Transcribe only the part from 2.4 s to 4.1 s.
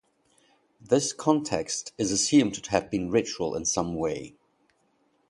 to have been ritual in some